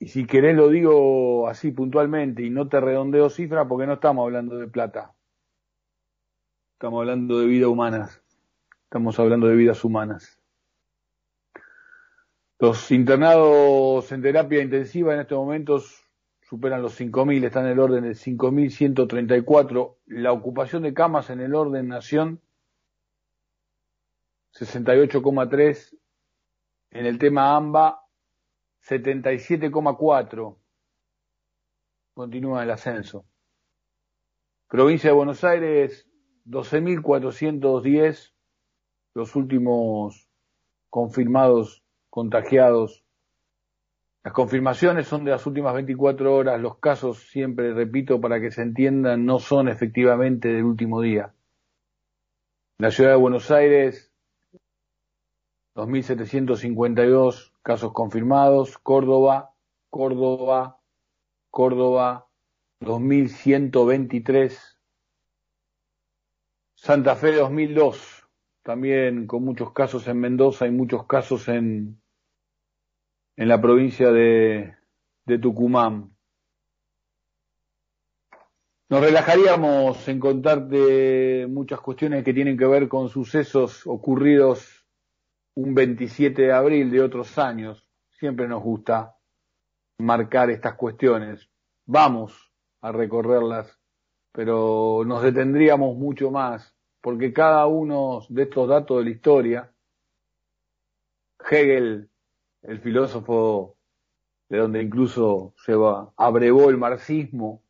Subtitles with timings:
[0.00, 4.24] y si querés lo digo así puntualmente y no te redondeo cifra porque no estamos
[4.24, 5.14] hablando de plata.
[6.74, 8.22] Estamos hablando de vidas humanas.
[8.84, 10.37] Estamos hablando de vidas humanas.
[12.60, 16.04] Los internados en terapia intensiva en estos momentos
[16.40, 19.96] superan los 5.000, están en el orden de 5.134.
[20.06, 22.42] La ocupación de camas en el orden nación,
[24.54, 25.96] 68,3.
[26.90, 28.02] En el tema AMBA,
[28.88, 30.58] 77,4.
[32.14, 33.24] Continúa el ascenso.
[34.66, 36.08] Provincia de Buenos Aires,
[36.46, 38.32] 12.410
[39.14, 40.28] los últimos
[40.88, 43.04] confirmados contagiados.
[44.24, 48.62] Las confirmaciones son de las últimas 24 horas, los casos, siempre repito para que se
[48.62, 51.34] entiendan, no son efectivamente del último día.
[52.78, 54.12] La ciudad de Buenos Aires,
[55.74, 59.54] 2.752 casos confirmados, Córdoba,
[59.90, 60.80] Córdoba,
[61.50, 62.28] Córdoba,
[62.80, 64.78] 2.123
[66.80, 68.17] Santa Fe 2002,
[68.68, 72.02] también con muchos casos en Mendoza y muchos casos en,
[73.34, 74.76] en la provincia de,
[75.24, 76.14] de Tucumán.
[78.90, 84.86] Nos relajaríamos en contarte muchas cuestiones que tienen que ver con sucesos ocurridos
[85.56, 87.88] un 27 de abril de otros años.
[88.10, 89.16] Siempre nos gusta
[89.98, 91.48] marcar estas cuestiones.
[91.86, 92.52] Vamos
[92.82, 93.78] a recorrerlas
[94.38, 96.72] pero nos detendríamos mucho más,
[97.08, 99.72] porque cada uno de estos datos de la historia,
[101.50, 102.10] Hegel,
[102.60, 103.78] el filósofo
[104.50, 105.72] de donde incluso se
[106.18, 107.62] abrevó el marxismo,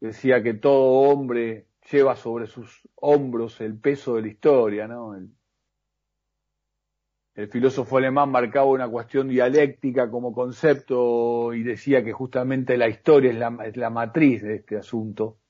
[0.00, 5.14] decía que todo hombre lleva sobre sus hombros el peso de la historia, ¿no?
[5.14, 5.36] El,
[7.50, 13.32] filósofo alemán marcaba una cuestión dialéctica como concepto y decía que justamente la historia
[13.66, 15.40] es la matriz de este asunto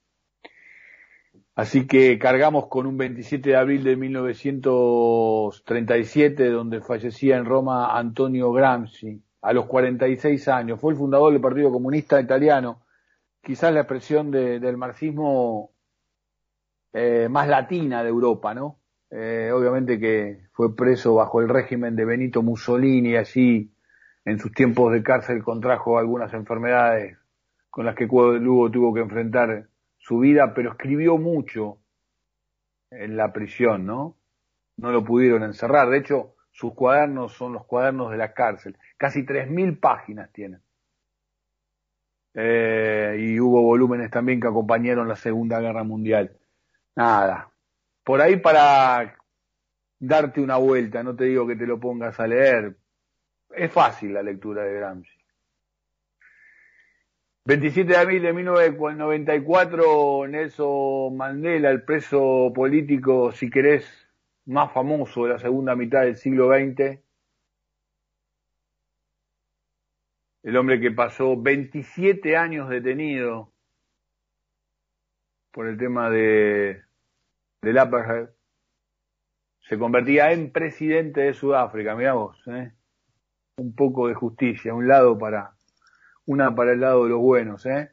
[1.56, 8.52] Así que cargamos con un 27 de abril de 1937, donde fallecía en Roma Antonio
[8.52, 10.78] Gramsci, a los 46 años.
[10.78, 12.82] Fue el fundador del Partido Comunista Italiano,
[13.42, 15.70] quizás la expresión de, del marxismo
[16.92, 18.78] eh, más latina de Europa, ¿no?
[19.10, 23.72] Eh, obviamente que fue preso bajo el régimen de Benito Mussolini, allí
[24.26, 27.16] en sus tiempos de cárcel contrajo algunas enfermedades
[27.70, 29.68] con las que luego tuvo que enfrentar
[30.06, 31.80] su vida, pero escribió mucho
[32.90, 34.16] en la prisión, ¿no?
[34.76, 35.90] No lo pudieron encerrar.
[35.90, 38.78] De hecho, sus cuadernos son los cuadernos de la cárcel.
[38.96, 40.62] Casi 3.000 páginas tienen.
[42.34, 46.38] Eh, y hubo volúmenes también que acompañaron la Segunda Guerra Mundial.
[46.94, 47.50] Nada.
[48.04, 49.16] Por ahí para
[49.98, 52.76] darte una vuelta, no te digo que te lo pongas a leer.
[53.50, 55.25] Es fácil la lectura de Gramsci.
[57.46, 63.86] 27 de abril de 1994, Nelson Mandela, el preso político, si querés,
[64.46, 66.98] más famoso de la segunda mitad del siglo XX,
[70.42, 73.52] el hombre que pasó 27 años detenido
[75.52, 76.82] por el tema de
[77.62, 78.26] del apartheid,
[79.60, 82.72] se convertía en presidente de Sudáfrica, mirá vos, ¿eh?
[83.56, 85.56] un poco de justicia, un lado para,
[86.26, 87.90] una para el lado de los buenos, ¿eh?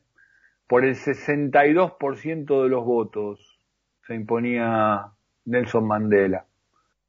[0.68, 3.60] por el 62% de los votos
[4.08, 5.12] se imponía
[5.46, 6.46] Nelson Mandela.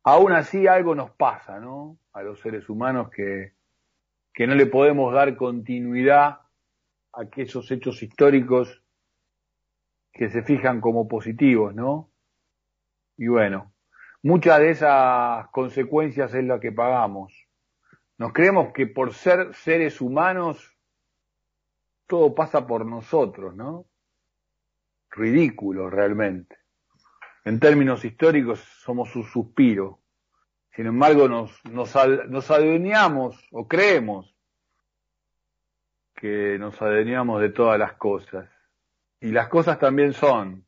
[0.03, 1.97] Aún así algo nos pasa, ¿no?
[2.13, 3.55] A los seres humanos que,
[4.35, 6.41] que no le podemos dar continuidad
[7.15, 8.83] a esos hechos históricos
[10.13, 12.11] que se fijan como positivos, ¿no?
[13.17, 13.73] Y bueno,
[14.23, 17.33] muchas de esas consecuencias es la que pagamos.
[18.19, 20.74] Nos creemos que por ser seres humanos
[22.07, 23.87] todo pasa por nosotros, ¿no?
[25.11, 26.59] Ridículo realmente.
[27.45, 30.01] En términos históricos somos un suspiro.
[30.75, 31.95] Sin embargo, nos, nos,
[32.29, 34.35] nos adueñamos o creemos
[36.15, 38.49] que nos adueñamos de todas las cosas.
[39.21, 40.67] Y las cosas también son.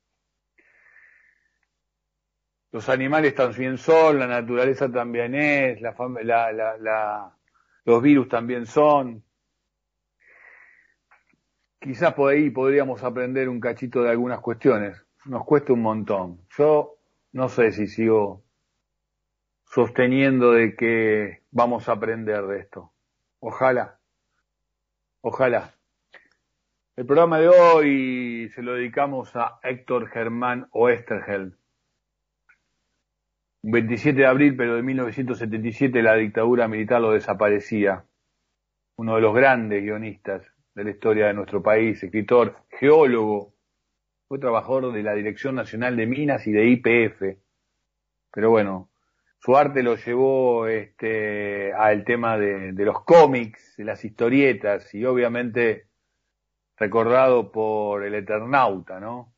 [2.73, 7.37] Los animales también son, la naturaleza también es, la, la, la,
[7.85, 9.26] los virus también son.
[11.81, 15.05] Quizás por ahí podríamos aprender un cachito de algunas cuestiones.
[15.27, 16.41] Nos cuesta un montón.
[16.57, 16.99] Yo
[17.33, 18.45] no sé si sigo
[19.65, 22.93] sosteniendo de que vamos a aprender de esto.
[23.41, 24.01] Ojalá.
[25.21, 25.75] Ojalá.
[26.97, 31.59] El programa de hoy se lo dedicamos a Héctor Germán Oesterheld.
[33.63, 38.07] Un 27 de abril, pero de 1977, la dictadura militar lo desaparecía.
[38.97, 43.55] Uno de los grandes guionistas de la historia de nuestro país, escritor, geólogo,
[44.29, 47.39] fue trabajador de la Dirección Nacional de Minas y de IPF.
[48.31, 48.91] Pero bueno,
[49.39, 55.03] su arte lo llevó este, al tema de, de los cómics, de las historietas y
[55.07, 55.87] obviamente
[56.77, 59.33] recordado por el Eternauta, ¿no?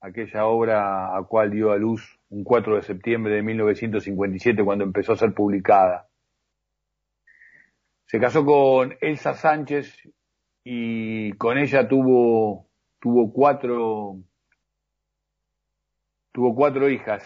[0.00, 5.12] Aquella obra a cual dio a luz un 4 de septiembre de 1957 cuando empezó
[5.12, 6.08] a ser publicada.
[8.06, 9.96] Se casó con Elsa Sánchez
[10.68, 12.68] y con ella tuvo,
[12.98, 14.18] tuvo cuatro,
[16.32, 17.22] tuvo cuatro hijas.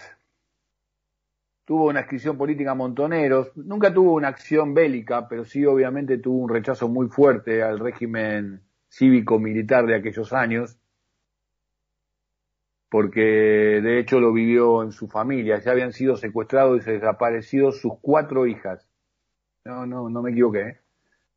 [1.65, 6.37] Tuvo una inscripción política a Montoneros, nunca tuvo una acción bélica, pero sí obviamente tuvo
[6.37, 10.77] un rechazo muy fuerte al régimen cívico-militar de aquellos años,
[12.89, 15.59] porque de hecho lo vivió en su familia.
[15.59, 18.87] Ya habían sido secuestrados y desaparecidos sus cuatro hijas.
[19.65, 20.61] No, no, no me equivoqué.
[20.61, 20.80] ¿eh?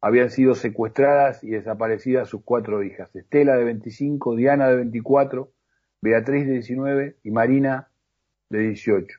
[0.06, 3.16] Habían sido secuestradas y desaparecidas sus cuatro hijas.
[3.16, 5.50] Estela de 25, Diana de 24,
[6.02, 7.88] Beatriz de 19 y Marina
[8.50, 9.18] de 18.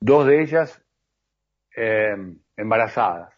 [0.00, 0.82] Dos de ellas
[1.76, 2.16] eh,
[2.56, 3.32] embarazadas.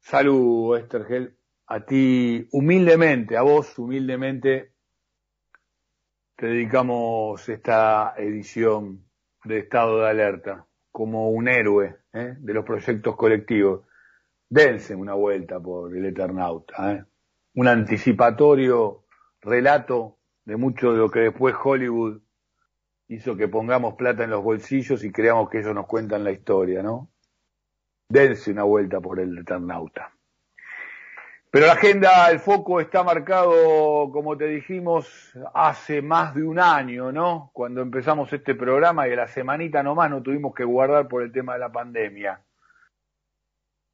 [0.00, 1.34] Salud, Esther
[1.68, 4.74] A ti, humildemente, a vos, humildemente,
[6.36, 9.08] te dedicamos esta edición
[9.44, 12.36] de Estado de Alerta como un héroe ¿eh?
[12.38, 13.84] de los proyectos colectivos.
[14.48, 16.92] Dense una vuelta por el Eternauta.
[16.92, 17.04] ¿eh?
[17.56, 19.04] Un anticipatorio
[19.40, 22.22] relato de mucho de lo que después Hollywood
[23.08, 26.80] hizo que pongamos plata en los bolsillos y creamos que ellos nos cuentan la historia,
[26.80, 27.10] ¿no?
[28.08, 30.13] dense una vuelta por el Eternauta.
[31.54, 37.12] Pero la agenda, el foco está marcado, como te dijimos, hace más de un año,
[37.12, 37.52] ¿no?
[37.52, 41.30] Cuando empezamos este programa y a la semanita nomás no tuvimos que guardar por el
[41.30, 42.40] tema de la pandemia.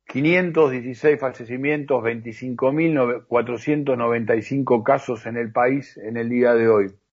[0.06, 6.94] 516 fallecimientos, 25.495 casos en el país en el día de hoy.